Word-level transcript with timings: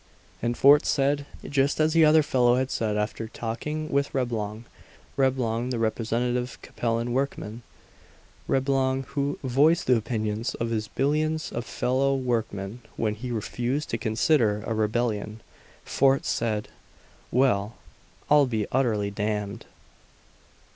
And 0.41 0.57
Fort 0.57 0.87
said, 0.87 1.27
just 1.47 1.79
as 1.79 1.93
the 1.93 2.05
other 2.05 2.23
fellow 2.23 2.55
had 2.55 2.71
said 2.71 2.97
after 2.97 3.27
talking 3.27 3.87
with 3.91 4.15
Reblong 4.15 4.63
Reblong, 5.15 5.69
the 5.69 5.77
representative 5.77 6.57
Capellan 6.63 7.13
workman; 7.13 7.61
Reblong, 8.47 9.03
who 9.09 9.37
voiced 9.43 9.85
the 9.85 9.95
opinions 9.95 10.55
of 10.55 10.71
his 10.71 10.87
billions 10.87 11.51
of 11.51 11.65
fellow 11.65 12.15
workmen 12.15 12.81
when 12.95 13.13
he 13.13 13.31
refused 13.31 13.91
to 13.91 13.99
consider 13.99 14.63
a 14.65 14.73
rebellion 14.73 15.39
Fort 15.85 16.25
said: 16.25 16.69
"Well, 17.29 17.75
I'll 18.27 18.47
be 18.47 18.65
utterly 18.71 19.11
damned!" 19.11 19.65